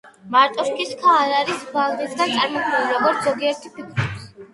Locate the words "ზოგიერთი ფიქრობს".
3.27-4.27